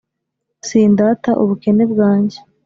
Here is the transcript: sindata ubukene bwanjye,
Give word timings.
sindata 0.67 1.31
ubukene 1.41 1.83
bwanjye, 1.91 2.37